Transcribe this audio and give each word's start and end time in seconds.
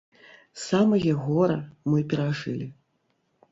Самае 0.67 1.11
гора 1.27 1.59
мы 1.91 1.99
перажылі. 2.15 2.67